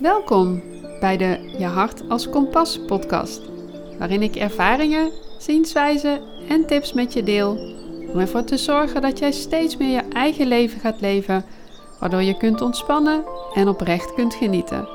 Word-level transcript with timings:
Welkom 0.00 0.62
bij 1.00 1.16
de 1.16 1.54
Je 1.58 1.64
Hart 1.64 2.08
als 2.08 2.28
Kompas 2.28 2.78
podcast, 2.86 3.40
waarin 3.98 4.22
ik 4.22 4.36
ervaringen, 4.36 5.10
zienswijzen 5.38 6.20
en 6.48 6.66
tips 6.66 6.92
met 6.92 7.12
je 7.12 7.22
deel 7.22 7.50
om 8.12 8.18
ervoor 8.18 8.44
te 8.44 8.56
zorgen 8.56 9.02
dat 9.02 9.18
jij 9.18 9.32
steeds 9.32 9.76
meer 9.76 9.88
je 9.88 10.08
eigen 10.12 10.46
leven 10.46 10.80
gaat 10.80 11.00
leven, 11.00 11.44
waardoor 11.98 12.22
je 12.22 12.36
kunt 12.36 12.60
ontspannen 12.60 13.24
en 13.54 13.68
oprecht 13.68 14.14
kunt 14.14 14.34
genieten. 14.34 14.88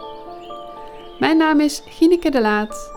Mijn 1.20 1.38
naam 1.38 1.60
is 1.60 1.82
Gineke 1.86 2.30
de 2.30 2.42
Laat. 2.42 2.92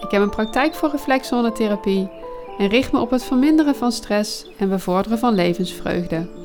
Ik 0.00 0.10
heb 0.10 0.22
een 0.22 0.30
praktijk 0.30 0.74
voor 0.74 0.90
reflexzonnetherapie 0.90 2.10
en 2.58 2.68
richt 2.68 2.92
me 2.92 3.00
op 3.00 3.10
het 3.10 3.24
verminderen 3.24 3.74
van 3.74 3.92
stress 3.92 4.46
en 4.58 4.68
bevorderen 4.68 5.18
van 5.18 5.34
levensvreugde. 5.34 6.43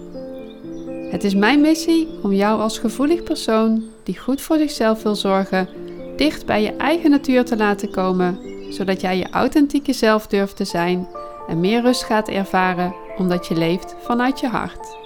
Het 1.10 1.24
is 1.24 1.36
mijn 1.36 1.62
missie 1.62 2.08
om 2.24 2.34
jou 2.34 2.60
als 2.60 2.80
gevoelig 2.80 3.24
persoon 3.24 3.84
die 4.04 4.20
goed 4.20 4.42
voor 4.42 4.58
zichzelf 4.58 5.04
wil 5.04 5.16
zorgen, 5.16 5.70
dicht 6.16 6.46
bij 6.46 6.62
je 6.62 6.76
eigen 6.76 7.10
natuur 7.10 7.46
te 7.46 7.58
laten 7.58 7.92
komen, 7.92 8.40
zodat 8.74 9.02
jij 9.02 9.18
je 9.18 9.30
authentieke 9.30 9.94
zelf 9.94 10.28
durft 10.28 10.56
te 10.56 10.66
zijn 10.66 11.08
en 11.48 11.60
meer 11.60 11.82
rust 11.82 12.04
gaat 12.04 12.30
ervaren 12.30 12.96
omdat 13.18 13.48
je 13.48 13.56
leeft 13.56 13.96
vanuit 14.00 14.40
je 14.40 14.48
hart. 14.48 14.98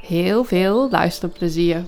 Heel 0.00 0.44
veel 0.44 0.90
luisterplezier. 0.90 1.84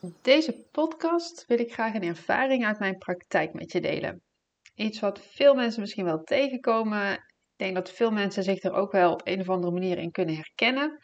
In 0.00 0.14
deze 0.22 0.66
podcast 0.72 1.44
wil 1.46 1.58
ik 1.58 1.72
graag 1.72 1.94
een 1.94 2.02
ervaring 2.02 2.66
uit 2.66 2.78
mijn 2.78 2.98
praktijk 2.98 3.52
met 3.52 3.72
je 3.72 3.80
delen. 3.80 4.22
Iets 4.74 5.00
wat 5.00 5.20
veel 5.20 5.54
mensen 5.54 5.80
misschien 5.80 6.04
wel 6.04 6.22
tegenkomen. 6.22 7.26
Ik 7.58 7.64
denk 7.64 7.76
dat 7.76 7.94
veel 7.94 8.10
mensen 8.10 8.42
zich 8.42 8.62
er 8.62 8.72
ook 8.72 8.92
wel 8.92 9.12
op 9.12 9.20
een 9.24 9.40
of 9.40 9.48
andere 9.48 9.72
manier 9.72 9.98
in 9.98 10.10
kunnen 10.10 10.34
herkennen. 10.34 10.98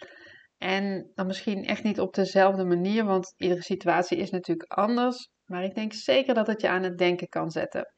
En 0.58 1.10
dan 1.14 1.26
misschien 1.26 1.64
echt 1.64 1.82
niet 1.82 2.00
op 2.00 2.14
dezelfde 2.14 2.64
manier, 2.64 3.04
want 3.04 3.34
iedere 3.36 3.62
situatie 3.62 4.18
is 4.18 4.30
natuurlijk 4.30 4.72
anders. 4.72 5.28
Maar 5.44 5.64
ik 5.64 5.74
denk 5.74 5.92
zeker 5.92 6.34
dat 6.34 6.46
het 6.46 6.60
je 6.60 6.68
aan 6.68 6.82
het 6.82 6.98
denken 6.98 7.28
kan 7.28 7.50
zetten. 7.50 7.92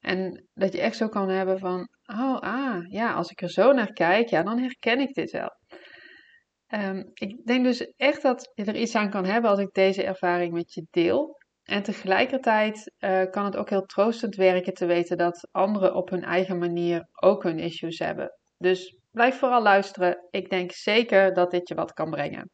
En 0.00 0.48
dat 0.54 0.72
je 0.72 0.80
echt 0.80 0.96
zo 0.96 1.08
kan 1.08 1.28
hebben 1.28 1.58
van, 1.58 1.88
oh 2.06 2.38
ah, 2.38 2.84
ja, 2.88 3.12
als 3.12 3.30
ik 3.30 3.42
er 3.42 3.50
zo 3.50 3.72
naar 3.72 3.92
kijk, 3.92 4.28
ja, 4.28 4.42
dan 4.42 4.58
herken 4.58 5.00
ik 5.00 5.14
dit 5.14 5.30
wel. 5.30 5.50
Ehm, 6.66 7.02
ik 7.14 7.46
denk 7.46 7.64
dus 7.64 7.80
echt 7.96 8.22
dat 8.22 8.50
je 8.54 8.64
er 8.64 8.76
iets 8.76 8.94
aan 8.94 9.10
kan 9.10 9.24
hebben 9.24 9.50
als 9.50 9.60
ik 9.60 9.72
deze 9.72 10.04
ervaring 10.04 10.52
met 10.52 10.72
je 10.72 10.86
deel. 10.90 11.36
En 11.66 11.82
tegelijkertijd 11.82 12.92
uh, 12.98 13.22
kan 13.30 13.44
het 13.44 13.56
ook 13.56 13.70
heel 13.70 13.84
troostend 13.86 14.34
werken 14.34 14.72
te 14.72 14.86
weten 14.86 15.16
dat 15.16 15.48
anderen 15.50 15.94
op 15.94 16.10
hun 16.10 16.24
eigen 16.24 16.58
manier 16.58 17.08
ook 17.20 17.42
hun 17.42 17.58
issues 17.58 17.98
hebben. 17.98 18.30
Dus 18.58 18.98
blijf 19.10 19.38
vooral 19.38 19.62
luisteren. 19.62 20.26
Ik 20.30 20.50
denk 20.50 20.72
zeker 20.72 21.34
dat 21.34 21.50
dit 21.50 21.68
je 21.68 21.74
wat 21.74 21.92
kan 21.92 22.10
brengen. 22.10 22.50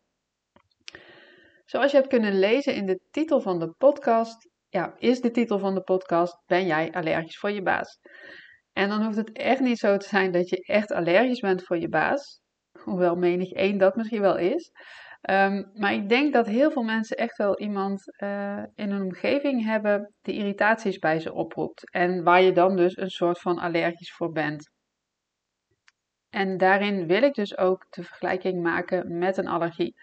Zoals 1.64 1.91
je 1.91 1.96
hebt 1.96 2.08
kunnen 2.08 2.38
lezen 2.38 2.74
in 2.74 2.86
de 2.86 3.00
titel 3.10 3.41
van 3.41 3.58
de 3.58 3.74
podcast, 3.78 4.48
ja, 4.69 4.94
is 4.98 5.20
de 5.20 5.30
titel 5.30 5.58
van 5.58 5.74
de 5.74 5.82
podcast: 5.82 6.42
Ben 6.47 6.66
jij 6.66 6.92
allergisch 6.92 7.38
voor 7.38 7.50
je 7.50 7.62
baas? 7.62 7.98
En 8.72 8.88
dan 8.88 9.04
hoeft 9.04 9.16
het 9.16 9.32
echt 9.32 9.60
niet 9.60 9.78
zo 9.78 9.97
te 9.97 10.08
zijn 10.08 10.32
dat 10.32 10.48
je 10.48 10.64
echt 10.64 10.92
allergisch 10.92 11.41
bent 11.41 11.64
voor 11.64 11.78
je 11.78 11.88
baas. 11.88 12.41
Hoewel 12.78 13.16
menig 13.16 13.50
één 13.50 13.78
dat 13.78 13.97
misschien 13.97 14.20
wel 14.20 14.36
is. 14.36 14.70
Um, 15.31 15.70
maar 15.75 15.92
ik 15.92 16.09
denk 16.09 16.33
dat 16.33 16.47
heel 16.47 16.70
veel 16.70 16.83
mensen 16.83 17.17
echt 17.17 17.37
wel 17.37 17.59
iemand 17.59 18.03
uh, 18.23 18.62
in 18.75 18.91
hun 18.91 19.03
omgeving 19.03 19.65
hebben 19.65 20.15
die 20.20 20.34
irritaties 20.34 20.98
bij 20.98 21.20
ze 21.20 21.33
oproept. 21.33 21.91
En 21.91 22.23
waar 22.23 22.42
je 22.42 22.53
dan 22.53 22.77
dus 22.77 22.97
een 22.97 23.11
soort 23.11 23.41
van 23.41 23.59
allergisch 23.59 24.12
voor 24.12 24.33
bent. 24.33 24.70
En 26.28 26.56
daarin 26.56 27.06
wil 27.06 27.23
ik 27.23 27.34
dus 27.34 27.56
ook 27.56 27.87
de 27.91 28.03
vergelijking 28.03 28.62
maken 28.62 29.19
met 29.19 29.37
een 29.37 29.47
allergie. 29.48 29.95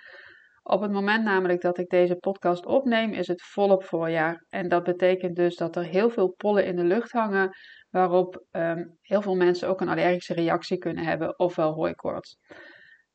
Op 0.63 0.81
het 0.81 0.91
moment 0.91 1.23
namelijk 1.23 1.61
dat 1.61 1.77
ik 1.77 1.89
deze 1.89 2.15
podcast 2.15 2.65
opneem, 2.65 3.13
is 3.13 3.27
het 3.27 3.41
volop 3.41 3.83
voorjaar. 3.83 4.45
En 4.49 4.69
dat 4.69 4.83
betekent 4.83 5.35
dus 5.35 5.55
dat 5.55 5.75
er 5.75 5.83
heel 5.83 6.09
veel 6.09 6.33
pollen 6.37 6.65
in 6.65 6.75
de 6.75 6.83
lucht 6.83 7.11
hangen, 7.11 7.49
waarop 7.89 8.45
um, 8.51 8.97
heel 9.01 9.21
veel 9.21 9.35
mensen 9.35 9.67
ook 9.67 9.81
een 9.81 9.89
allergische 9.89 10.33
reactie 10.33 10.77
kunnen 10.77 11.03
hebben, 11.03 11.39
ofwel 11.39 11.73
hooikoorts. 11.73 12.37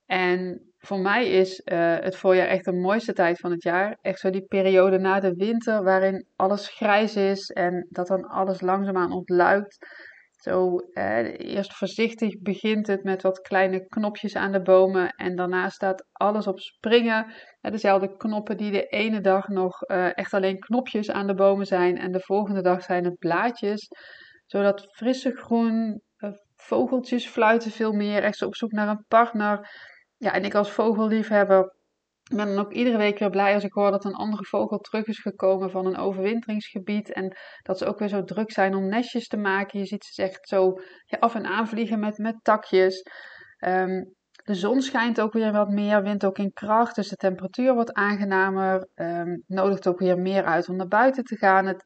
En 0.06 0.62
voor 0.84 0.98
mij 0.98 1.26
is 1.28 1.62
uh, 1.64 1.96
het 1.98 2.16
voorjaar 2.16 2.46
echt 2.46 2.64
de 2.64 2.72
mooiste 2.72 3.12
tijd 3.12 3.38
van 3.38 3.50
het 3.50 3.62
jaar. 3.62 3.98
Echt 4.00 4.18
zo 4.18 4.30
die 4.30 4.46
periode 4.46 4.98
na 4.98 5.20
de 5.20 5.34
winter, 5.34 5.82
waarin 5.82 6.26
alles 6.36 6.68
grijs 6.68 7.16
is 7.16 7.50
en 7.50 7.86
dat 7.90 8.06
dan 8.06 8.24
alles 8.28 8.60
langzaamaan 8.60 9.12
ontluikt. 9.12 9.76
Zo, 10.44 10.76
eh, 10.78 11.38
eerst 11.38 11.74
voorzichtig 11.74 12.38
begint 12.40 12.86
het 12.86 13.04
met 13.04 13.22
wat 13.22 13.40
kleine 13.40 13.86
knopjes 13.88 14.36
aan 14.36 14.52
de 14.52 14.62
bomen 14.62 15.08
en 15.08 15.36
daarna 15.36 15.68
staat 15.68 16.06
alles 16.12 16.46
op 16.46 16.60
springen. 16.60 17.32
Eh, 17.60 17.72
dezelfde 17.72 18.16
knoppen 18.16 18.56
die 18.56 18.70
de 18.70 18.86
ene 18.86 19.20
dag 19.20 19.48
nog 19.48 19.82
eh, 19.82 20.18
echt 20.18 20.34
alleen 20.34 20.58
knopjes 20.58 21.10
aan 21.10 21.26
de 21.26 21.34
bomen 21.34 21.66
zijn 21.66 21.98
en 21.98 22.12
de 22.12 22.20
volgende 22.20 22.62
dag 22.62 22.82
zijn 22.82 23.04
het 23.04 23.18
blaadjes. 23.18 23.88
Zodat 24.46 24.86
frisse 24.96 25.30
groen, 25.30 26.02
eh, 26.16 26.30
vogeltjes 26.56 27.26
fluiten 27.26 27.70
veel 27.70 27.92
meer, 27.92 28.22
echt 28.22 28.42
op 28.42 28.56
zoek 28.56 28.72
naar 28.72 28.88
een 28.88 29.04
partner. 29.08 29.68
Ja, 30.24 30.32
en 30.32 30.44
ik 30.44 30.54
als 30.54 30.70
vogelliefhebber 30.70 31.74
ben 32.34 32.46
dan 32.46 32.58
ook 32.58 32.72
iedere 32.72 32.96
week 32.96 33.18
weer 33.18 33.30
blij 33.30 33.54
als 33.54 33.64
ik 33.64 33.72
hoor 33.72 33.90
dat 33.90 34.04
een 34.04 34.14
andere 34.14 34.44
vogel 34.44 34.78
terug 34.78 35.06
is 35.06 35.18
gekomen 35.18 35.70
van 35.70 35.86
een 35.86 35.96
overwinteringsgebied. 35.96 37.12
En 37.12 37.36
dat 37.62 37.78
ze 37.78 37.86
ook 37.86 37.98
weer 37.98 38.08
zo 38.08 38.24
druk 38.24 38.52
zijn 38.52 38.74
om 38.74 38.88
nestjes 38.88 39.28
te 39.28 39.36
maken. 39.36 39.78
Je 39.78 39.84
ziet 39.84 40.04
ze 40.04 40.22
echt 40.22 40.48
zo 40.48 40.72
ja, 41.04 41.18
af 41.18 41.34
en 41.34 41.46
aan 41.46 41.68
vliegen 41.68 42.00
met, 42.00 42.18
met 42.18 42.36
takjes. 42.42 43.02
Um, 43.58 44.14
de 44.44 44.54
zon 44.54 44.80
schijnt 44.80 45.20
ook 45.20 45.32
weer 45.32 45.52
wat 45.52 45.68
meer, 45.68 46.02
wind 46.02 46.24
ook 46.24 46.38
in 46.38 46.52
kracht. 46.52 46.94
Dus 46.94 47.08
de 47.08 47.16
temperatuur 47.16 47.74
wordt 47.74 47.92
aangenamer. 47.92 48.88
Um, 48.94 49.42
nodigt 49.46 49.88
ook 49.88 49.98
weer 49.98 50.18
meer 50.18 50.44
uit 50.44 50.68
om 50.68 50.76
naar 50.76 50.88
buiten 50.88 51.24
te 51.24 51.36
gaan. 51.36 51.66
Het, 51.66 51.84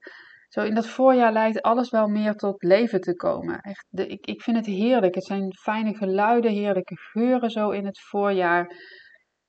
zo 0.49 0.63
in 0.63 0.75
dat 0.75 0.87
voorjaar 0.87 1.33
lijkt 1.33 1.63
alles 1.63 1.91
wel 1.91 2.09
meer 2.09 2.35
tot 2.35 2.63
leven 2.63 3.01
te 3.01 3.15
komen. 3.15 3.61
Echt, 3.61 3.87
de, 3.89 4.07
ik, 4.07 4.27
ik 4.27 4.43
vind 4.43 4.57
het 4.57 4.67
heerlijk. 4.67 5.15
Het 5.15 5.25
zijn 5.25 5.55
fijne 5.55 5.95
geluiden, 5.95 6.53
heerlijke 6.53 6.97
geuren 6.97 7.51
zo 7.51 7.71
in 7.71 7.87
het 7.87 8.01
voorjaar. 8.01 8.73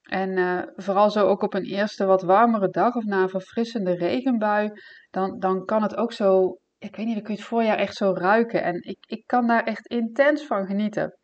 En 0.02 0.30
uh, 0.38 0.62
vooral 0.76 1.12
zo 1.12 1.28
ook 1.28 1.42
op 1.42 1.54
een 1.54 1.66
eerste 1.66 2.06
wat 2.06 2.22
warmere 2.22 2.70
dag 2.70 2.96
of 2.96 3.04
na 3.04 3.22
een 3.22 3.30
verfrissende 3.30 3.94
regenbui, 3.94 4.70
dan, 5.10 5.40
dan 5.40 5.66
kan 5.66 5.82
het 5.82 5.96
ook 5.96 6.14
zo, 6.14 6.58
ik 6.78 6.96
weet 6.96 7.06
niet, 7.06 7.16
dan 7.16 7.24
kun 7.24 7.34
je 7.34 7.40
het 7.40 7.50
voorjaar 7.50 7.78
echt 7.78 7.96
zo 7.96 8.14
ruiken. 8.14 8.64
En 8.64 8.76
ik, 8.82 8.98
ik 9.08 9.24
kan 9.26 9.48
daar 9.48 9.64
echt 9.64 9.88
intens 9.88 10.46
van 10.46 10.66
genieten. 10.66 11.18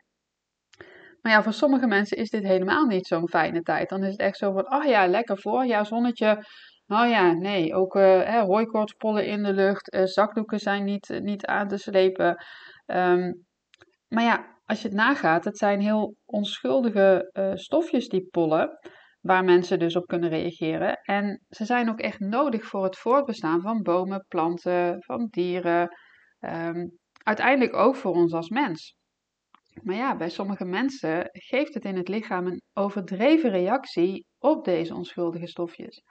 Maar 1.22 1.34
ja, 1.34 1.44
voor 1.44 1.54
sommige 1.54 1.88
mensen 1.88 2.18
is 2.18 2.30
dit 2.30 2.44
helemaal 2.44 2.86
niet 2.86 3.08
zo'n 3.08 3.30
fijne 3.30 3.62
tijd. 3.62 3.90
Dan 3.90 4.04
is 4.04 4.12
het 4.12 4.20
echt 4.20 4.38
zo 4.38 4.52
van, 4.52 4.74
oh 4.74 4.84
ja, 4.84 5.08
lekker 5.08 5.38
voorjaar, 5.38 5.86
zonnetje. 5.86 6.44
Nou 6.86 7.08
ja, 7.08 7.32
nee, 7.32 7.74
ook 7.74 7.96
uh, 7.96 8.42
hooikoortspollen 8.42 9.26
in 9.26 9.44
de 9.44 9.54
lucht, 9.54 9.94
uh, 9.94 10.04
zakdoeken 10.04 10.60
zijn 10.60 10.84
niet, 10.84 11.20
niet 11.22 11.46
aan 11.46 11.68
te 11.68 11.78
slepen. 11.78 12.44
Um, 12.86 13.46
maar 14.08 14.24
ja, 14.24 14.60
als 14.66 14.82
je 14.82 14.88
het 14.88 14.98
nagaat, 14.98 15.44
het 15.44 15.58
zijn 15.58 15.80
heel 15.80 16.16
onschuldige 16.26 17.30
stofjes, 17.54 18.08
die 18.08 18.28
pollen, 18.32 18.80
waar 19.22 19.44
mensen 19.44 19.80
dus 19.80 19.96
op 19.96 20.06
kunnen 20.06 20.30
reageren. 20.30 21.00
En 21.02 21.46
ze 21.50 21.66
zijn 21.66 21.90
ook 21.90 22.00
echt 22.00 22.20
nodig 22.20 22.66
voor 22.66 22.84
het 22.84 22.98
voortbestaan 22.98 23.62
van 23.62 23.82
bomen, 23.82 24.26
planten, 24.28 25.04
van 25.04 25.28
dieren. 25.30 25.90
Um, 26.40 26.98
uiteindelijk 27.24 27.76
ook 27.76 27.96
voor 27.96 28.14
ons 28.14 28.34
als 28.34 28.50
mens. 28.50 28.96
Maar 29.84 29.96
ja, 29.96 30.16
bij 30.16 30.30
sommige 30.30 30.66
mensen 30.66 31.30
geeft 31.32 31.74
het 31.74 31.86
in 31.86 31.96
het 31.96 32.08
lichaam 32.08 32.48
een 32.48 32.62
overdreven 32.74 33.50
reactie 33.50 34.26
op 34.40 34.66
deze 34.66 34.96
onschuldige 34.96 35.48
stofjes. 35.48 36.04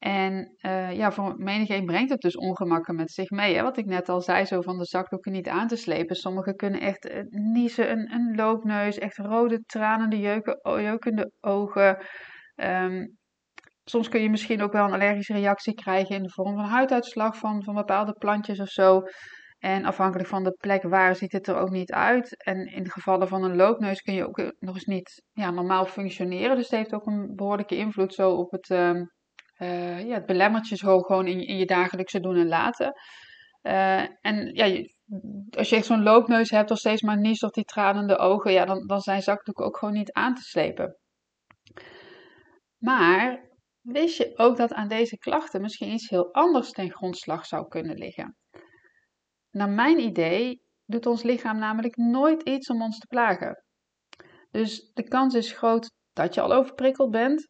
En 0.00 0.56
uh, 0.66 0.92
ja, 0.92 1.12
voor 1.12 1.34
menigeen 1.36 1.84
brengt 1.84 2.10
het 2.10 2.20
dus 2.20 2.36
ongemakken 2.36 2.94
met 2.94 3.10
zich 3.10 3.30
mee. 3.30 3.54
Hè? 3.54 3.62
Wat 3.62 3.76
ik 3.76 3.86
net 3.86 4.08
al 4.08 4.20
zei, 4.20 4.44
zo 4.44 4.60
van 4.60 4.78
de 4.78 4.84
zakdoeken 4.84 5.32
niet 5.32 5.48
aan 5.48 5.68
te 5.68 5.76
slepen. 5.76 6.16
Sommigen 6.16 6.56
kunnen 6.56 6.80
echt 6.80 7.10
uh, 7.10 7.20
niezen, 7.28 7.90
een, 7.90 8.12
een 8.12 8.36
loopneus, 8.36 8.98
echt 8.98 9.18
rode 9.18 9.62
tranende, 9.66 10.18
jeuken, 10.18 10.58
jeukende 10.62 11.32
ogen. 11.40 12.04
Um, 12.56 13.16
soms 13.84 14.08
kun 14.08 14.22
je 14.22 14.30
misschien 14.30 14.62
ook 14.62 14.72
wel 14.72 14.84
een 14.84 14.92
allergische 14.92 15.32
reactie 15.32 15.74
krijgen 15.74 16.16
in 16.16 16.22
de 16.22 16.30
vorm 16.30 16.54
van 16.54 16.64
huiduitslag 16.64 17.36
van, 17.36 17.64
van 17.64 17.74
bepaalde 17.74 18.12
plantjes 18.12 18.60
of 18.60 18.68
zo. 18.68 19.02
En 19.58 19.84
afhankelijk 19.84 20.28
van 20.28 20.44
de 20.44 20.56
plek 20.60 20.82
waar 20.82 21.16
ziet 21.16 21.32
het 21.32 21.46
er 21.46 21.56
ook 21.56 21.70
niet 21.70 21.92
uit. 21.92 22.44
En 22.44 22.66
in 22.66 22.82
de 22.82 22.90
gevallen 22.90 23.28
van 23.28 23.44
een 23.44 23.56
loopneus 23.56 24.00
kun 24.00 24.14
je 24.14 24.26
ook 24.26 24.38
eh, 24.38 24.48
nog 24.58 24.74
eens 24.74 24.84
niet 24.84 25.22
ja, 25.32 25.50
normaal 25.50 25.84
functioneren. 25.86 26.56
Dus 26.56 26.68
het 26.68 26.78
heeft 26.78 26.94
ook 26.94 27.06
een 27.06 27.32
behoorlijke 27.34 27.76
invloed 27.76 28.14
zo 28.14 28.30
op 28.30 28.50
het... 28.50 28.70
Um, 28.70 29.10
uh, 29.62 30.06
ja, 30.06 30.14
het 30.14 30.26
belemmert 30.26 30.68
je 30.68 30.78
gewoon 30.78 31.26
in, 31.26 31.46
in 31.46 31.56
je 31.56 31.66
dagelijkse 31.66 32.20
doen 32.20 32.36
en 32.36 32.48
laten. 32.48 32.92
Uh, 33.62 34.00
en 34.20 34.54
ja, 34.54 34.86
als 35.50 35.68
je 35.68 35.76
echt 35.76 35.86
zo'n 35.86 36.02
loopneus 36.02 36.50
hebt 36.50 36.70
of 36.70 36.78
steeds 36.78 37.02
maar 37.02 37.18
niest 37.18 37.42
of 37.42 37.50
die 37.50 37.64
tranende 37.64 38.18
ogen, 38.18 38.52
ja, 38.52 38.64
dan, 38.64 38.86
dan 38.86 39.00
zijn 39.00 39.22
zakdoeken 39.22 39.64
ook 39.64 39.76
gewoon 39.76 39.94
niet 39.94 40.12
aan 40.12 40.34
te 40.34 40.42
slepen. 40.42 40.96
Maar 42.78 43.48
wist 43.80 44.16
je 44.16 44.32
ook 44.34 44.56
dat 44.56 44.72
aan 44.72 44.88
deze 44.88 45.18
klachten 45.18 45.60
misschien 45.60 45.92
iets 45.92 46.08
heel 46.08 46.32
anders 46.32 46.70
ten 46.70 46.90
grondslag 46.90 47.46
zou 47.46 47.68
kunnen 47.68 47.96
liggen? 47.96 48.36
Naar 49.50 49.70
mijn 49.70 49.98
idee 49.98 50.62
doet 50.84 51.06
ons 51.06 51.22
lichaam 51.22 51.58
namelijk 51.58 51.96
nooit 51.96 52.42
iets 52.42 52.70
om 52.70 52.82
ons 52.82 52.98
te 52.98 53.06
plagen. 53.06 53.64
Dus 54.50 54.90
de 54.92 55.08
kans 55.08 55.34
is 55.34 55.52
groot 55.52 55.90
dat 56.12 56.34
je 56.34 56.40
al 56.40 56.52
overprikkeld 56.52 57.10
bent 57.10 57.48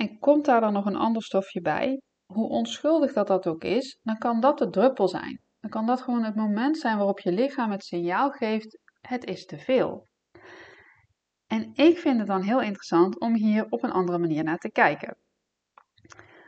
En 0.00 0.18
komt 0.18 0.44
daar 0.44 0.60
dan 0.60 0.72
nog 0.72 0.86
een 0.86 0.96
ander 0.96 1.22
stofje 1.22 1.60
bij, 1.60 2.00
hoe 2.26 2.48
onschuldig 2.48 3.12
dat 3.12 3.26
dat 3.26 3.46
ook 3.46 3.64
is, 3.64 3.98
dan 4.02 4.18
kan 4.18 4.40
dat 4.40 4.58
de 4.58 4.70
druppel 4.70 5.08
zijn. 5.08 5.40
Dan 5.60 5.70
kan 5.70 5.86
dat 5.86 6.02
gewoon 6.02 6.24
het 6.24 6.34
moment 6.34 6.78
zijn 6.78 6.96
waarop 6.96 7.20
je 7.20 7.32
lichaam 7.32 7.70
het 7.70 7.84
signaal 7.84 8.30
geeft: 8.30 8.78
het 9.00 9.24
is 9.24 9.44
te 9.44 9.58
veel. 9.58 10.08
En 11.46 11.70
ik 11.74 11.98
vind 11.98 12.18
het 12.18 12.26
dan 12.26 12.42
heel 12.42 12.60
interessant 12.60 13.20
om 13.20 13.34
hier 13.34 13.66
op 13.68 13.82
een 13.82 13.92
andere 13.92 14.18
manier 14.18 14.44
naar 14.44 14.58
te 14.58 14.70
kijken. 14.70 15.16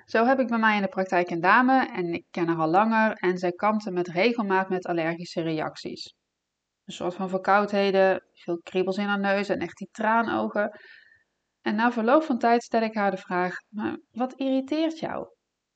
Zo 0.05 0.25
heb 0.25 0.39
ik 0.39 0.49
bij 0.49 0.59
mij 0.59 0.77
in 0.77 0.83
de 0.83 0.89
praktijk 0.89 1.31
een 1.31 1.41
dame 1.41 1.87
en 1.93 2.13
ik 2.13 2.25
ken 2.31 2.49
haar 2.49 2.59
al 2.59 2.71
langer 2.71 3.13
en 3.13 3.39
zij 3.39 3.53
kampte 3.53 3.91
met 3.91 4.09
regelmaat 4.09 4.69
met 4.69 4.87
allergische 4.87 5.43
reacties. 5.43 6.15
Een 6.85 6.93
soort 6.93 7.15
van 7.15 7.29
verkoudheden, 7.29 8.25
veel 8.33 8.61
kriebels 8.63 8.97
in 8.97 9.07
haar 9.07 9.21
neus 9.21 9.49
en 9.49 9.59
echt 9.59 9.79
die 9.79 9.89
traanogen. 9.91 10.79
En 11.63 11.75
na 11.75 11.93
verloop 11.93 12.23
van 12.23 12.39
tijd 12.39 12.63
stel 12.63 12.83
ik 12.83 12.95
haar 12.95 13.11
de 13.11 13.17
vraag: 13.17 13.55
maar 13.69 13.97
wat 14.11 14.35
irriteert 14.35 14.99
jou? 14.99 15.27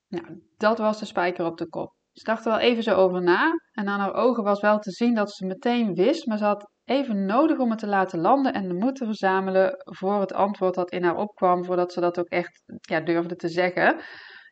Nou, 0.09 0.43
dat 0.56 0.79
was 0.79 0.99
de 0.99 1.05
spijker 1.05 1.44
op 1.44 1.59
de 1.59 1.69
kop. 1.69 1.94
Ze 2.12 2.25
dacht 2.25 2.44
er 2.44 2.50
wel 2.50 2.61
even 2.61 2.83
zo 2.83 2.94
over 2.94 3.23
na 3.23 3.53
en 3.73 3.88
aan 3.88 4.00
haar 4.00 4.15
ogen 4.15 4.43
was 4.43 4.61
wel 4.61 4.79
te 4.79 4.91
zien 4.91 5.15
dat 5.15 5.33
ze 5.33 5.47
meteen 5.47 5.94
wist, 5.94 6.27
maar 6.27 6.38
ze 6.38 6.44
had 6.44 6.71
even 6.85 7.25
nodig 7.25 7.59
om 7.59 7.71
het 7.71 7.79
te 7.79 7.87
laten 7.87 8.21
landen 8.21 8.53
en 8.53 8.69
de 8.69 8.75
moed 8.75 8.97
te 8.97 9.05
verzamelen 9.05 9.75
voor 9.77 10.21
het 10.21 10.33
antwoord 10.33 10.75
dat 10.75 10.91
in 10.91 11.05
haar 11.05 11.17
opkwam, 11.17 11.65
voordat 11.65 11.93
ze 11.93 12.00
dat 12.00 12.19
ook 12.19 12.29
echt 12.29 12.62
ja, 12.81 13.00
durfde 13.00 13.37
te 13.37 13.49
zeggen. 13.49 14.00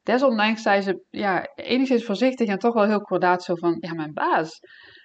Desondanks 0.03 0.63
zei 0.63 0.81
ze 0.81 1.05
ja, 1.11 1.49
enigszins 1.55 2.05
voorzichtig 2.05 2.49
en 2.49 2.59
toch 2.59 2.75
wel 2.75 2.87
heel 2.87 3.01
kordaat 3.01 3.43
zo 3.43 3.55
van, 3.55 3.77
ja, 3.81 3.95
mijn 3.95 4.13
baas. 4.13 4.59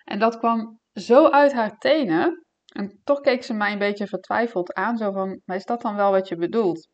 En 0.04 0.20
dat 0.20 0.38
kwam 0.38 0.80
zo 0.94 1.30
uit 1.30 1.54
haar 1.54 1.78
tenen. 1.78 2.46
En 2.80 3.00
toch 3.04 3.20
keek 3.20 3.44
ze 3.44 3.54
mij 3.54 3.72
een 3.72 3.80
beetje 3.80 4.08
vertwijfeld 4.08 4.74
aan, 4.74 4.98
zo 4.98 5.12
van, 5.12 5.42
maar 5.46 5.56
is 5.56 5.66
dat 5.66 5.82
dan 5.82 5.96
wel 5.96 6.12
wat 6.12 6.28
je 6.28 6.36
bedoelt? 6.36 6.88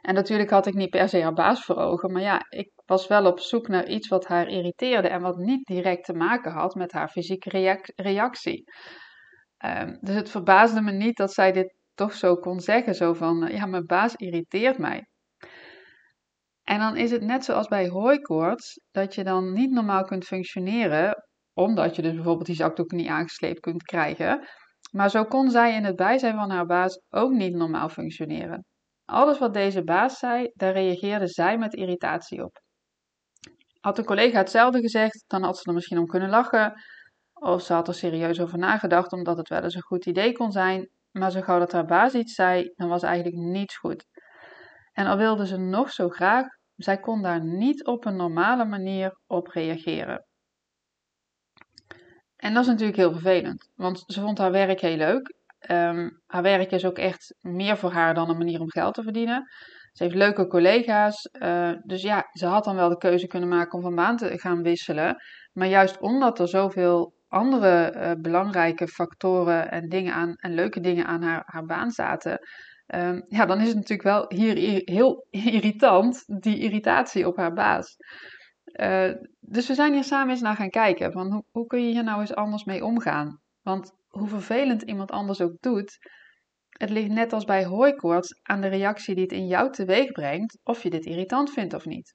En 0.00 0.14
natuurlijk 0.14 0.50
had 0.50 0.66
ik 0.66 0.74
niet 0.74 0.90
per 0.90 1.08
se 1.08 1.22
haar 1.22 1.32
baas 1.32 1.64
voor 1.64 1.76
ogen, 1.76 2.12
maar 2.12 2.22
ja, 2.22 2.46
ik 2.48 2.70
was 2.86 3.06
wel 3.06 3.26
op 3.26 3.40
zoek 3.40 3.68
naar 3.68 3.88
iets 3.88 4.08
wat 4.08 4.26
haar 4.26 4.48
irriteerde 4.48 5.08
en 5.08 5.20
wat 5.20 5.36
niet 5.36 5.66
direct 5.66 6.04
te 6.04 6.12
maken 6.12 6.52
had 6.52 6.74
met 6.74 6.92
haar 6.92 7.08
fysieke 7.08 7.80
reactie. 7.94 8.64
Ehm, 9.56 9.96
dus 10.00 10.14
het 10.14 10.30
verbaasde 10.30 10.80
me 10.80 10.92
niet 10.92 11.16
dat 11.16 11.32
zij 11.32 11.52
dit 11.52 11.74
toch 11.94 12.12
zo 12.12 12.36
kon 12.36 12.60
zeggen, 12.60 12.94
zo 12.94 13.12
van, 13.12 13.48
ja, 13.52 13.66
mijn 13.66 13.86
baas 13.86 14.14
irriteert 14.14 14.78
mij. 14.78 15.06
En 16.62 16.78
dan 16.78 16.96
is 16.96 17.10
het 17.10 17.22
net 17.22 17.44
zoals 17.44 17.68
bij 17.68 17.88
hooikoorts, 17.88 18.80
dat 18.90 19.14
je 19.14 19.24
dan 19.24 19.52
niet 19.52 19.70
normaal 19.70 20.04
kunt 20.04 20.24
functioneren, 20.24 21.24
omdat 21.52 21.96
je 21.96 22.02
dus 22.02 22.14
bijvoorbeeld 22.14 22.46
die 22.46 22.54
zakdoek 22.54 22.90
niet 22.90 23.08
aangesleept 23.08 23.60
kunt 23.60 23.82
krijgen. 23.82 24.48
Maar 24.90 25.10
zo 25.10 25.24
kon 25.24 25.50
zij 25.50 25.74
in 25.74 25.84
het 25.84 25.96
bijzijn 25.96 26.34
van 26.34 26.50
haar 26.50 26.66
baas 26.66 27.00
ook 27.08 27.30
niet 27.30 27.54
normaal 27.54 27.88
functioneren. 27.88 28.64
Alles 29.04 29.38
wat 29.38 29.54
deze 29.54 29.84
baas 29.84 30.18
zei, 30.18 30.50
daar 30.54 30.72
reageerde 30.72 31.26
zij 31.26 31.58
met 31.58 31.74
irritatie 31.74 32.44
op. 32.44 32.60
Had 33.80 33.98
een 33.98 34.04
collega 34.04 34.38
hetzelfde 34.38 34.80
gezegd, 34.80 35.24
dan 35.26 35.42
had 35.42 35.58
ze 35.58 35.68
er 35.68 35.74
misschien 35.74 35.98
om 35.98 36.06
kunnen 36.06 36.28
lachen. 36.28 36.72
Of 37.32 37.62
ze 37.62 37.72
had 37.72 37.88
er 37.88 37.94
serieus 37.94 38.40
over 38.40 38.58
nagedacht, 38.58 39.12
omdat 39.12 39.36
het 39.36 39.48
wel 39.48 39.62
eens 39.62 39.74
een 39.74 39.82
goed 39.82 40.06
idee 40.06 40.32
kon 40.32 40.52
zijn. 40.52 40.90
Maar 41.10 41.30
zo 41.30 41.40
gauw 41.40 41.58
dat 41.58 41.72
haar 41.72 41.86
baas 41.86 42.14
iets 42.14 42.34
zei, 42.34 42.72
dan 42.74 42.88
was 42.88 43.02
eigenlijk 43.02 43.36
niets 43.36 43.76
goed. 43.76 44.04
En 44.92 45.06
al 45.06 45.16
wilde 45.16 45.46
ze 45.46 45.56
nog 45.56 45.90
zo 45.92 46.08
graag, 46.08 46.46
zij 46.76 46.98
kon 46.98 47.22
daar 47.22 47.44
niet 47.44 47.86
op 47.86 48.04
een 48.04 48.16
normale 48.16 48.64
manier 48.64 49.18
op 49.26 49.46
reageren. 49.46 50.27
En 52.38 52.54
dat 52.54 52.62
is 52.62 52.68
natuurlijk 52.68 52.98
heel 52.98 53.12
vervelend, 53.12 53.70
want 53.74 54.04
ze 54.06 54.20
vond 54.20 54.38
haar 54.38 54.50
werk 54.50 54.80
heel 54.80 54.96
leuk. 54.96 55.34
Ehm, 55.58 56.10
haar 56.26 56.42
werk 56.42 56.70
is 56.70 56.84
ook 56.84 56.98
echt 56.98 57.34
meer 57.40 57.76
voor 57.76 57.90
haar 57.90 58.14
dan 58.14 58.30
een 58.30 58.38
manier 58.38 58.60
om 58.60 58.70
geld 58.70 58.94
te 58.94 59.02
verdienen. 59.02 59.48
Ze 59.92 60.02
heeft 60.02 60.16
leuke 60.16 60.46
collega's, 60.46 61.28
uh, 61.32 61.72
dus 61.82 62.02
ja, 62.02 62.28
ze 62.32 62.46
had 62.46 62.64
dan 62.64 62.76
wel 62.76 62.88
de 62.88 62.98
keuze 62.98 63.26
kunnen 63.26 63.48
maken 63.48 63.72
om 63.72 63.82
van 63.82 63.94
baan 63.94 64.16
te 64.16 64.38
gaan 64.38 64.62
wisselen. 64.62 65.16
Maar 65.52 65.68
juist 65.68 66.00
omdat 66.00 66.38
er 66.38 66.48
zoveel 66.48 67.14
andere 67.28 67.94
uh, 67.96 68.12
belangrijke 68.18 68.88
factoren 68.88 69.70
en, 69.70 69.88
dingen 69.88 70.14
aan, 70.14 70.34
en 70.36 70.54
leuke 70.54 70.80
dingen 70.80 71.06
aan 71.06 71.22
haar, 71.22 71.42
haar 71.46 71.64
baan 71.64 71.90
zaten, 71.90 72.38
um, 72.94 73.24
ja, 73.28 73.46
dan 73.46 73.60
is 73.60 73.66
het 73.66 73.76
natuurlijk 73.76 74.08
wel 74.08 74.24
hier 74.28 74.82
heel 74.84 75.26
irritant, 75.54 76.24
die 76.42 76.58
irritatie 76.58 77.26
op 77.26 77.36
haar 77.36 77.52
baas. 77.52 77.96
Uh, 78.72 79.12
dus 79.50 79.66
we 79.66 79.74
zijn 79.74 79.92
hier 79.92 80.04
samen 80.04 80.30
eens 80.30 80.40
naar 80.40 80.56
gaan 80.56 80.70
kijken, 80.70 81.12
van 81.12 81.32
hoe, 81.32 81.44
hoe 81.50 81.66
kun 81.66 81.82
je 81.82 81.92
hier 81.92 82.04
nou 82.04 82.20
eens 82.20 82.34
anders 82.34 82.64
mee 82.64 82.84
omgaan? 82.84 83.40
Want 83.62 83.92
hoe 84.08 84.28
vervelend 84.28 84.82
iemand 84.82 85.10
anders 85.10 85.40
ook 85.40 85.56
doet, 85.60 85.98
het 86.68 86.90
ligt 86.90 87.08
net 87.08 87.32
als 87.32 87.44
bij 87.44 87.64
hooikoorts 87.64 88.40
aan 88.42 88.60
de 88.60 88.68
reactie 88.68 89.14
die 89.14 89.24
het 89.24 89.32
in 89.32 89.46
jou 89.46 89.72
teweeg 89.72 90.12
brengt, 90.12 90.58
of 90.62 90.82
je 90.82 90.90
dit 90.90 91.04
irritant 91.04 91.50
vindt 91.50 91.74
of 91.74 91.84
niet. 91.84 92.14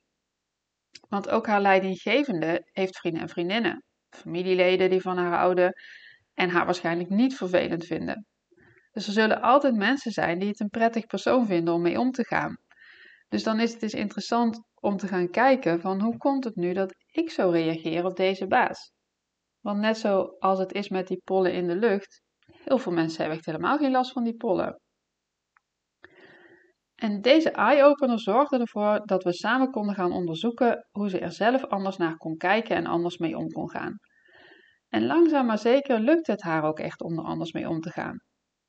Want 1.10 1.30
ook 1.30 1.48
haar 1.48 1.62
leidinggevende 1.62 2.70
heeft 2.72 2.98
vrienden 2.98 3.22
en 3.22 3.30
vriendinnen, 3.30 3.84
familieleden 4.10 4.90
die 4.90 5.02
van 5.02 5.18
haar 5.18 5.38
houden 5.38 5.74
en 6.34 6.50
haar 6.50 6.66
waarschijnlijk 6.66 7.10
niet 7.10 7.36
vervelend 7.36 7.86
vinden. 7.86 8.26
Dus 8.92 9.08
er 9.08 9.14
zullen 9.14 9.42
altijd 9.42 9.76
mensen 9.76 10.12
zijn 10.12 10.40
die 10.40 10.48
het 10.48 10.60
een 10.60 10.70
prettig 10.70 11.06
persoon 11.06 11.46
vinden 11.46 11.74
om 11.74 11.82
mee 11.82 12.00
om 12.00 12.12
te 12.12 12.26
gaan. 12.26 12.58
Dus 13.30 13.44
dan 13.44 13.60
is 13.60 13.72
het 13.72 13.80
dus 13.80 13.94
interessant 13.94 14.62
om 14.80 14.98
te 14.98 15.08
gaan 15.08 15.30
kijken 15.30 15.82
van 15.82 16.02
hoe 16.02 16.18
komt 16.18 16.44
het 16.44 16.56
nu 16.56 16.74
dat 16.74 16.96
ik 17.14 17.30
zo 17.30 17.50
reageer 17.50 18.06
op 18.06 18.16
deze 18.16 18.48
baas. 18.48 18.92
Want 19.60 19.80
net 19.80 19.98
zoals 19.98 20.60
het 20.60 20.74
is 20.74 20.90
met 20.90 21.08
die 21.08 21.22
pollen 21.24 21.54
in 21.54 21.68
de 21.68 21.76
lucht, 21.76 22.22
heel 22.46 22.78
veel 22.78 22.92
mensen 22.92 23.20
hebben 23.20 23.38
echt 23.38 23.46
helemaal 23.46 23.78
geen 23.78 23.92
last 23.92 24.12
van 24.12 24.24
die 24.24 24.36
pollen. 24.36 24.80
En 26.96 27.22
deze 27.22 27.52
eye-opener 27.52 28.20
zorgde 28.20 28.60
ervoor 28.60 29.06
dat 29.06 29.24
we 29.24 29.34
samen 29.34 29.72
konden 29.72 29.96
gaan 29.96 30.12
onderzoeken 30.12 30.88
hoe 30.92 31.10
ze 31.10 31.20
er 31.20 31.32
zelf 31.32 31.66
anders 31.66 31.98
naar 31.98 32.18
kon 32.18 32.38
kijken 32.38 32.76
en 32.76 32.86
anders 32.86 33.18
mee 33.18 33.38
om 33.38 33.48
kon 33.50 33.70
gaan. 33.70 33.98
En 34.88 35.06
langzaam 35.06 35.46
maar 35.46 35.58
zeker 35.58 36.00
lukt 36.00 36.28
het 36.28 36.42
haar 36.42 36.64
ook 36.64 36.80
echt 36.80 37.02
om 37.02 37.18
er 37.20 37.26
anders 37.26 37.52
mee 37.52 37.70
om 37.70 37.80
te 37.80 37.90
gaan. 37.90 38.18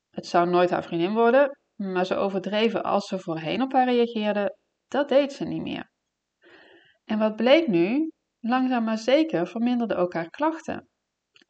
Het 0.09 0.25
zou 0.25 0.49
nooit 0.49 0.69
haar 0.69 0.83
vriendin 0.83 1.13
worden, 1.13 1.59
maar 1.75 2.05
ze 2.05 2.15
overdreven 2.15 2.83
als 2.83 3.07
ze 3.07 3.19
voorheen 3.19 3.61
op 3.61 3.73
haar 3.73 3.85
reageerde, 3.85 4.57
dat 4.87 5.09
deed 5.09 5.33
ze 5.33 5.45
niet 5.45 5.61
meer. 5.61 5.91
En 7.03 7.19
wat 7.19 7.35
bleek 7.35 7.67
nu? 7.67 8.09
Langzaam 8.47 8.83
maar 8.83 8.97
zeker 8.97 9.47
verminderden 9.47 9.97
ook 9.97 10.13
haar 10.13 10.29
klachten. 10.29 10.87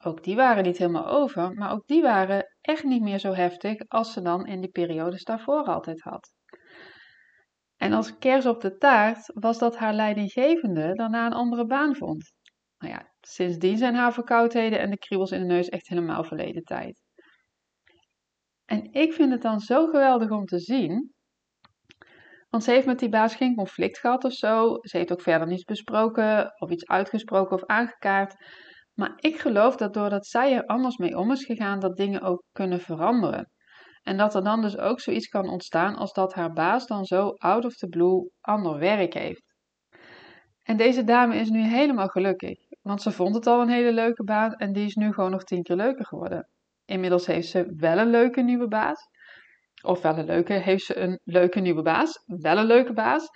Ook 0.03 0.23
die 0.23 0.35
waren 0.35 0.63
niet 0.63 0.77
helemaal 0.77 1.07
over, 1.07 1.53
maar 1.53 1.71
ook 1.71 1.87
die 1.87 2.01
waren 2.01 2.55
echt 2.61 2.83
niet 2.83 3.01
meer 3.01 3.19
zo 3.19 3.33
heftig 3.33 3.87
als 3.87 4.13
ze 4.13 4.21
dan 4.21 4.45
in 4.45 4.61
die 4.61 4.69
periodes 4.69 5.23
daarvoor 5.23 5.63
altijd 5.63 6.01
had. 6.01 6.33
En 7.75 7.93
als 7.93 8.17
kers 8.17 8.45
op 8.45 8.61
de 8.61 8.77
taart 8.77 9.31
was 9.33 9.57
dat 9.57 9.77
haar 9.77 9.93
leidinggevende 9.93 10.93
daarna 10.93 11.25
een 11.25 11.33
andere 11.33 11.65
baan 11.65 11.95
vond. 11.95 12.33
Nou 12.77 12.93
ja, 12.93 13.13
sindsdien 13.21 13.77
zijn 13.77 13.95
haar 13.95 14.13
verkoudheden 14.13 14.79
en 14.79 14.89
de 14.89 14.97
kriebels 14.97 15.31
in 15.31 15.39
de 15.39 15.45
neus 15.45 15.69
echt 15.69 15.87
helemaal 15.87 16.23
verleden 16.23 16.63
tijd. 16.63 17.01
En 18.65 18.93
ik 18.93 19.13
vind 19.13 19.31
het 19.31 19.41
dan 19.41 19.59
zo 19.59 19.85
geweldig 19.85 20.29
om 20.29 20.45
te 20.45 20.59
zien. 20.59 21.14
Want 22.55 22.67
ze 22.67 22.73
heeft 22.73 22.85
met 22.85 22.99
die 22.99 23.09
baas 23.09 23.35
geen 23.35 23.55
conflict 23.55 23.99
gehad 23.99 24.23
of 24.23 24.33
zo. 24.33 24.77
Ze 24.81 24.97
heeft 24.97 25.11
ook 25.11 25.21
verder 25.21 25.47
niets 25.47 25.63
besproken 25.63 26.53
of 26.57 26.69
iets 26.69 26.87
uitgesproken 26.87 27.55
of 27.55 27.65
aangekaart. 27.65 28.35
Maar 28.93 29.13
ik 29.15 29.39
geloof 29.39 29.75
dat 29.75 29.93
doordat 29.93 30.25
zij 30.25 30.53
er 30.53 30.65
anders 30.65 30.97
mee 30.97 31.17
om 31.17 31.31
is 31.31 31.45
gegaan, 31.45 31.79
dat 31.79 31.97
dingen 31.97 32.21
ook 32.21 32.43
kunnen 32.51 32.79
veranderen. 32.79 33.51
En 34.03 34.17
dat 34.17 34.35
er 34.35 34.43
dan 34.43 34.61
dus 34.61 34.77
ook 34.77 34.99
zoiets 34.99 35.27
kan 35.27 35.49
ontstaan 35.49 35.95
als 35.95 36.13
dat 36.13 36.33
haar 36.33 36.53
baas 36.53 36.87
dan 36.87 37.05
zo 37.05 37.29
out 37.29 37.65
of 37.65 37.75
the 37.75 37.87
blue 37.87 38.29
ander 38.41 38.79
werk 38.79 39.13
heeft. 39.13 39.53
En 40.63 40.77
deze 40.77 41.03
dame 41.03 41.35
is 41.35 41.49
nu 41.49 41.61
helemaal 41.61 42.07
gelukkig, 42.07 42.57
want 42.81 43.01
ze 43.01 43.11
vond 43.11 43.35
het 43.35 43.47
al 43.47 43.61
een 43.61 43.69
hele 43.69 43.93
leuke 43.93 44.23
baan 44.23 44.53
en 44.53 44.73
die 44.73 44.85
is 44.85 44.95
nu 44.95 45.13
gewoon 45.13 45.31
nog 45.31 45.43
tien 45.43 45.63
keer 45.63 45.75
leuker 45.75 46.05
geworden. 46.05 46.49
Inmiddels 46.85 47.25
heeft 47.25 47.47
ze 47.47 47.73
wel 47.77 47.97
een 47.97 48.09
leuke 48.09 48.41
nieuwe 48.41 48.67
baas. 48.67 49.09
Of 49.85 50.01
wel 50.01 50.17
een 50.17 50.25
leuke, 50.25 50.53
heeft 50.53 50.85
ze 50.85 50.97
een 50.97 51.19
leuke 51.23 51.59
nieuwe 51.59 51.81
baas. 51.81 52.23
Wel 52.25 52.57
een 52.57 52.65
leuke 52.65 52.93
baas. 52.93 53.27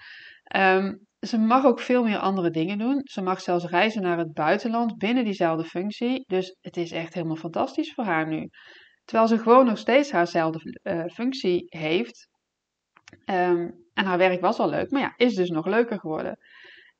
Ehm, 0.44 0.94
ze 1.20 1.38
mag 1.38 1.66
ook 1.66 1.80
veel 1.80 2.04
meer 2.04 2.18
andere 2.18 2.50
dingen 2.50 2.78
doen. 2.78 3.02
Ze 3.04 3.22
mag 3.22 3.42
zelfs 3.42 3.66
reizen 3.66 4.02
naar 4.02 4.18
het 4.18 4.34
buitenland 4.34 4.98
binnen 4.98 5.24
diezelfde 5.24 5.66
functie. 5.66 6.24
Dus 6.28 6.58
het 6.62 6.78
is 6.78 6.92
echt 6.92 7.14
helemaal 7.14 7.36
fantastisch 7.36 7.94
voor 7.94 8.04
haar 8.04 8.28
nu. 8.28 8.50
Terwijl 9.04 9.28
ze 9.28 9.38
gewoon 9.38 9.66
nog 9.66 9.78
steeds 9.78 10.12
haarzelfde 10.12 10.80
uh, 10.84 11.06
functie 11.06 11.66
heeft. 11.68 12.30
Ehm, 13.26 13.70
en 13.94 14.06
haar 14.06 14.18
werk 14.18 14.42
was 14.42 14.60
al 14.60 14.70
leuk, 14.70 14.92
maar 14.92 15.02
ja, 15.02 15.14
is 15.16 15.36
dus 15.36 15.50
nog 15.50 15.66
leuker 15.66 16.00
geworden. 16.00 16.38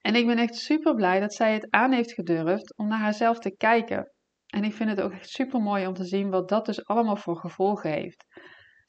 En 0.02 0.16
ik 0.16 0.26
ben 0.26 0.38
echt 0.38 0.56
super 0.56 0.96
blij 0.96 1.20
dat 1.20 1.34
zij 1.34 1.54
het 1.54 1.68
aan 1.70 1.92
heeft 1.92 2.14
gedurfd 2.14 2.78
om 2.78 2.88
naar 2.88 3.00
haarzelf 3.00 3.40
te 3.40 3.56
kijken. 3.56 4.12
En 4.46 4.64
ik 4.64 4.74
vind 4.74 4.90
het 4.90 5.02
ook 5.02 5.12
echt 5.12 5.30
super 5.30 5.62
mooi 5.62 5.88
om 5.88 5.94
te 5.94 6.06
zien 6.06 6.30
wat 6.30 6.50
dat 6.50 6.66
dus 6.66 6.86
allemaal 6.86 7.16
voor 7.16 7.38
gevolgen 7.38 7.92
heeft. 7.92 8.26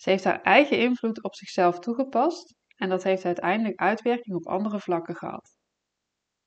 Ze 0.01 0.11
heeft 0.11 0.25
haar 0.25 0.43
eigen 0.43 0.79
invloed 0.79 1.23
op 1.23 1.35
zichzelf 1.35 1.79
toegepast 1.79 2.55
en 2.77 2.89
dat 2.89 3.03
heeft 3.03 3.25
uiteindelijk 3.25 3.81
uitwerking 3.81 4.37
op 4.37 4.47
andere 4.47 4.81
vlakken 4.81 5.17
gehad. 5.17 5.57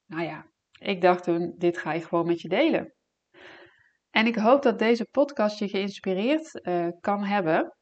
Nou 0.06 0.24
ja, 0.24 0.46
ik 0.80 1.02
dacht 1.02 1.24
toen, 1.24 1.56
dit 1.58 1.78
ga 1.78 1.94
je 1.94 2.02
gewoon 2.02 2.26
met 2.26 2.42
je 2.42 2.48
delen. 2.48 2.94
En 4.10 4.26
ik 4.26 4.36
hoop 4.36 4.62
dat 4.62 4.80
deze 4.80 5.08
podcast 5.12 5.60
je 5.60 5.68
geïnspireerd 5.68 6.60
uh, 6.68 6.88
kan 7.00 7.24
hebben. 7.24 7.78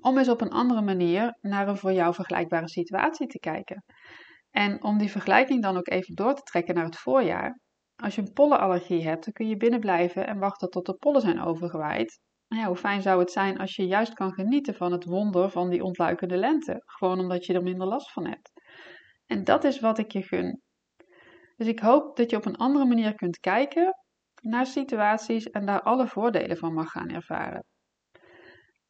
om 0.00 0.18
eens 0.18 0.28
op 0.28 0.40
een 0.40 0.50
andere 0.50 0.82
manier 0.82 1.38
naar 1.40 1.68
een 1.68 1.76
voor 1.76 1.92
jou 1.92 2.14
vergelijkbare 2.14 2.68
situatie 2.68 3.26
te 3.26 3.38
kijken. 3.38 3.84
En 4.50 4.82
om 4.82 4.98
die 4.98 5.10
vergelijking 5.10 5.62
dan 5.62 5.76
ook 5.76 5.88
even 5.88 6.14
door 6.14 6.34
te 6.34 6.42
trekken 6.42 6.74
naar 6.74 6.84
het 6.84 6.98
voorjaar. 6.98 7.60
Als 7.96 8.14
je 8.14 8.20
een 8.20 8.32
pollenallergie 8.32 9.06
hebt, 9.06 9.24
dan 9.24 9.32
kun 9.32 9.48
je 9.48 9.56
binnen 9.56 9.80
blijven 9.80 10.26
en 10.26 10.38
wachten 10.38 10.68
tot 10.68 10.86
de 10.86 10.94
pollen 10.94 11.20
zijn 11.20 11.40
overgewaaid. 11.40 12.20
Hoe 12.60 12.76
fijn 12.76 13.02
zou 13.02 13.20
het 13.20 13.30
zijn 13.30 13.58
als 13.58 13.76
je 13.76 13.86
juist 13.86 14.14
kan 14.14 14.32
genieten 14.32 14.74
van 14.74 14.92
het 14.92 15.04
wonder 15.04 15.50
van 15.50 15.70
die 15.70 15.82
ontluikende 15.82 16.36
lente, 16.36 16.82
gewoon 16.84 17.18
omdat 17.18 17.46
je 17.46 17.52
er 17.52 17.62
minder 17.62 17.86
last 17.86 18.12
van 18.12 18.26
hebt. 18.26 18.50
En 19.26 19.44
dat 19.44 19.64
is 19.64 19.80
wat 19.80 19.98
ik 19.98 20.12
je 20.12 20.22
gun. 20.22 20.62
Dus 21.56 21.66
ik 21.66 21.78
hoop 21.78 22.16
dat 22.16 22.30
je 22.30 22.36
op 22.36 22.44
een 22.44 22.56
andere 22.56 22.84
manier 22.84 23.14
kunt 23.14 23.38
kijken 23.38 23.94
naar 24.40 24.66
situaties 24.66 25.50
en 25.50 25.66
daar 25.66 25.82
alle 25.82 26.06
voordelen 26.06 26.56
van 26.56 26.74
mag 26.74 26.90
gaan 26.90 27.08
ervaren. 27.08 27.64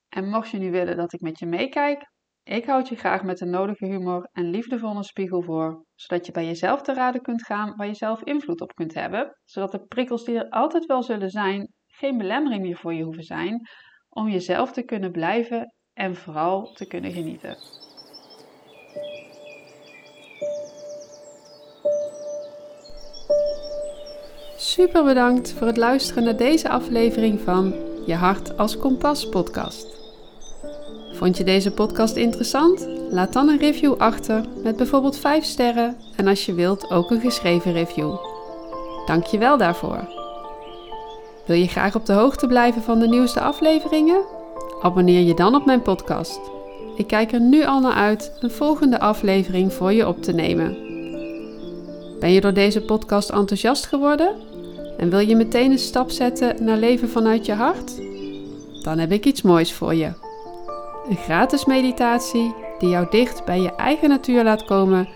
En 0.08 0.28
mocht 0.28 0.50
je 0.50 0.58
nu 0.58 0.70
willen 0.70 0.96
dat 0.96 1.12
ik 1.12 1.20
met 1.20 1.38
je 1.38 1.46
meekijk, 1.46 2.10
ik 2.42 2.64
houd 2.64 2.88
je 2.88 2.96
graag 2.96 3.22
met 3.22 3.38
de 3.38 3.46
nodige 3.46 3.86
humor 3.86 4.28
en 4.32 4.50
liefdevolle 4.50 5.04
spiegel 5.04 5.42
voor, 5.42 5.84
zodat 5.94 6.26
je 6.26 6.32
bij 6.32 6.44
jezelf 6.44 6.82
te 6.82 6.94
raden 6.94 7.22
kunt 7.22 7.44
gaan 7.44 7.76
waar 7.76 7.86
je 7.86 7.94
zelf 7.94 8.22
invloed 8.22 8.60
op 8.60 8.74
kunt 8.74 8.94
hebben, 8.94 9.38
zodat 9.44 9.72
de 9.72 9.86
prikkels 9.86 10.24
die 10.24 10.38
er 10.38 10.48
altijd 10.48 10.86
wel 10.86 11.02
zullen 11.02 11.30
zijn, 11.30 11.72
geen 12.02 12.18
belemmering 12.18 12.62
meer 12.62 12.76
voor 12.76 12.94
je 12.94 13.02
hoeven 13.02 13.22
zijn 13.22 13.68
om 14.08 14.28
jezelf 14.28 14.72
te 14.72 14.82
kunnen 14.82 15.12
blijven 15.12 15.74
en 15.92 16.16
vooral 16.16 16.72
te 16.72 16.86
kunnen 16.86 17.12
genieten. 17.12 17.56
Super 24.56 25.04
bedankt 25.04 25.52
voor 25.52 25.66
het 25.66 25.76
luisteren 25.76 26.24
naar 26.24 26.36
deze 26.36 26.68
aflevering 26.68 27.40
van 27.40 27.74
Je 28.06 28.14
Hart 28.14 28.58
als 28.58 28.76
Kompas 28.76 29.28
podcast. 29.28 29.86
Vond 31.12 31.36
je 31.36 31.44
deze 31.44 31.72
podcast 31.72 32.16
interessant? 32.16 32.86
Laat 33.10 33.32
dan 33.32 33.48
een 33.48 33.58
review 33.58 33.94
achter 33.98 34.44
met 34.62 34.76
bijvoorbeeld 34.76 35.18
5 35.18 35.44
sterren 35.44 35.96
en 36.16 36.26
als 36.26 36.46
je 36.46 36.54
wilt 36.54 36.90
ook 36.90 37.10
een 37.10 37.20
geschreven 37.20 37.72
review. 37.72 38.16
Dank 39.06 39.24
je 39.24 39.38
wel 39.38 39.58
daarvoor. 39.58 40.21
Wil 41.46 41.56
je 41.56 41.68
graag 41.68 41.94
op 41.94 42.06
de 42.06 42.12
hoogte 42.12 42.46
blijven 42.46 42.82
van 42.82 42.98
de 42.98 43.08
nieuwste 43.08 43.40
afleveringen? 43.40 44.22
Abonneer 44.82 45.20
je 45.20 45.34
dan 45.34 45.54
op 45.54 45.64
mijn 45.64 45.82
podcast. 45.82 46.40
Ik 46.96 47.06
kijk 47.06 47.32
er 47.32 47.40
nu 47.40 47.64
al 47.64 47.80
naar 47.80 47.92
uit 47.92 48.32
een 48.40 48.50
volgende 48.50 49.00
aflevering 49.00 49.72
voor 49.72 49.92
je 49.92 50.08
op 50.08 50.22
te 50.22 50.32
nemen. 50.32 50.76
Ben 52.20 52.32
je 52.32 52.40
door 52.40 52.54
deze 52.54 52.80
podcast 52.80 53.30
enthousiast 53.30 53.86
geworden? 53.86 54.34
En 54.96 55.10
wil 55.10 55.18
je 55.18 55.36
meteen 55.36 55.70
een 55.70 55.78
stap 55.78 56.10
zetten 56.10 56.64
naar 56.64 56.76
leven 56.76 57.08
vanuit 57.08 57.46
je 57.46 57.52
hart? 57.52 57.92
Dan 58.82 58.98
heb 58.98 59.12
ik 59.12 59.24
iets 59.24 59.42
moois 59.42 59.72
voor 59.72 59.94
je. 59.94 60.12
Een 61.08 61.16
gratis 61.16 61.64
meditatie 61.64 62.54
die 62.78 62.88
jou 62.88 63.06
dicht 63.10 63.44
bij 63.44 63.60
je 63.60 63.74
eigen 63.74 64.08
natuur 64.08 64.44
laat 64.44 64.64
komen, 64.64 65.08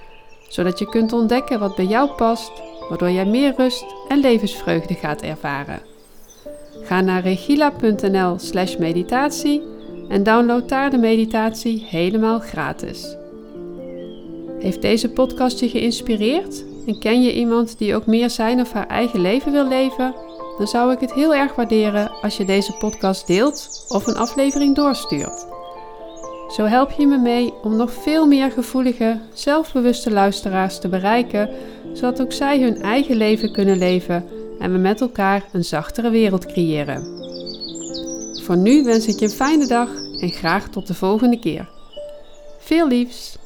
zodat 0.49 0.79
je 0.79 0.89
kunt 0.89 1.13
ontdekken 1.13 1.59
wat 1.59 1.77
bij 1.77 1.85
jou 1.85 2.11
past, 2.11 2.53
waardoor 2.89 3.11
jij 3.11 3.27
meer 3.27 3.55
rust 3.57 3.85
en 4.09 4.21
levensvreugde 4.21 4.95
gaat 4.95 5.23
ervaren. 5.23 5.96
Ga 6.87 7.01
naar 7.01 7.23
regila.nl/slash 7.23 8.77
meditatie 8.77 9.63
en 10.09 10.23
download 10.23 10.69
daar 10.69 10.91
de 10.91 10.99
meditatie 10.99 11.87
helemaal 11.89 12.39
gratis. 12.39 13.17
Heeft 14.59 14.83
deze 14.83 15.11
podcast 15.11 15.61
je 15.61 15.69
geïnspireerd 15.69 16.65
en 16.87 16.99
ken 16.99 17.23
je 17.23 17.35
iemand 17.35 17.79
die 17.79 17.95
ook 17.95 18.07
meer 18.07 18.31
zijn 18.31 18.61
of 18.61 18.73
haar 18.73 18.87
eigen 18.87 19.21
leven 19.21 19.53
wil 19.53 19.69
leven? 19.69 20.15
Dan 20.59 20.67
zou 20.67 20.93
ik 20.93 21.01
het 21.01 21.13
heel 21.13 21.35
erg 21.35 21.55
waarderen 21.55 22.11
als 22.23 22.37
je 22.37 22.45
deze 22.45 22.73
podcast 22.73 23.27
deelt 23.27 23.85
of 23.89 24.07
een 24.07 24.17
aflevering 24.17 24.75
doorstuurt. 24.75 25.47
Zo 26.49 26.65
help 26.65 26.91
je 26.91 27.07
me 27.07 27.19
mee 27.19 27.53
om 27.63 27.77
nog 27.77 27.93
veel 27.93 28.27
meer 28.27 28.51
gevoelige, 28.51 29.19
zelfbewuste 29.33 30.11
luisteraars 30.11 30.79
te 30.79 30.89
bereiken, 30.89 31.51
zodat 31.93 32.21
ook 32.21 32.33
zij 32.33 32.61
hun 32.61 32.83
eigen 32.83 33.17
leven 33.17 33.53
kunnen 33.53 33.79
leven 33.79 34.36
en 34.59 34.73
we 34.73 34.79
met 34.79 35.01
elkaar 35.01 35.45
een 35.53 35.65
zachtere 35.65 36.11
wereld 36.11 36.47
creëren. 36.47 37.25
Voor 38.43 38.57
nu 38.57 38.85
wens 38.85 39.07
ik 39.07 39.19
je 39.19 39.25
een 39.25 39.31
fijne 39.31 39.67
dag 39.67 39.89
en 40.21 40.31
graag 40.31 40.69
tot 40.69 40.87
de 40.87 40.95
volgende 40.95 41.39
keer. 41.39 41.69
Veel 42.59 42.89
liefs! 42.89 43.39